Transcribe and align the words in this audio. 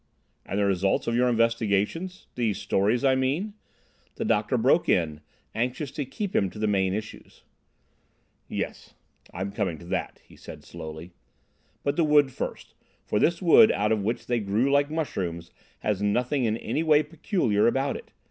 "And 0.47 0.57
the 0.57 0.65
result 0.65 1.05
of 1.05 1.13
your 1.15 1.29
investigations—these 1.29 2.57
stories, 2.57 3.03
I 3.05 3.13
mean?" 3.13 3.53
the 4.15 4.25
doctor 4.25 4.57
broke 4.57 4.89
in, 4.89 5.21
anxious 5.53 5.91
to 5.91 6.05
keep 6.05 6.35
him 6.35 6.49
to 6.49 6.57
the 6.57 6.65
main 6.65 6.95
issues. 6.95 7.43
"Yes, 8.47 8.95
I'm 9.31 9.51
coming 9.51 9.77
to 9.77 9.85
that," 9.85 10.19
he 10.25 10.35
said 10.35 10.63
slowly, 10.63 11.11
"but 11.83 11.97
the 11.97 12.03
wood 12.03 12.31
first, 12.31 12.73
for 13.05 13.19
this 13.19 13.43
wood 13.43 13.71
out 13.71 13.91
of 13.91 14.01
which 14.03 14.25
they 14.25 14.39
grew 14.39 14.71
like 14.71 14.89
mushrooms 14.89 15.51
has 15.81 16.01
nothing 16.01 16.45
in 16.45 16.57
any 16.57 16.81
way 16.81 17.03
peculiar 17.03 17.67
about 17.67 17.95
it. 17.95 18.09